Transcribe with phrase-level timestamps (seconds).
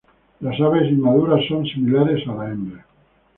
[0.39, 2.83] Las aves inmaduras son similares a la hembra.